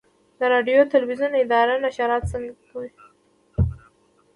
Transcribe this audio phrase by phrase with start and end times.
[0.39, 2.89] د راډیو تلویزیون اداره نشرات څنګه کوي؟